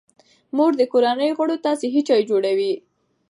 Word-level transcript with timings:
مور 0.55 0.71
د 0.77 0.81
کورنۍ 0.91 1.29
غړو 1.37 1.57
ته 1.63 1.69
صحي 1.81 2.01
چای 2.07 2.21
جوړوي. 2.29 2.73